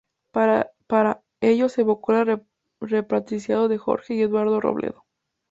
Para, 0.31 1.21
ello 1.41 1.69
se 1.69 1.81
abocó 1.81 2.13
a 2.13 2.25
la 2.25 2.41
repatriación 2.79 3.69
de 3.69 3.77
Jorge 3.77 4.15
y 4.15 4.23
Eduardo 4.23 4.59
Robledo. 4.59 5.05